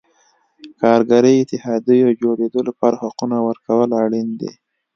کارګري 0.81 1.33
اتحادیو 1.37 2.17
جوړېدو 2.21 2.59
لپاره 2.69 3.01
حقونو 3.03 3.37
ورکول 3.47 3.89
اړین 4.03 4.29
دي. 4.39 4.51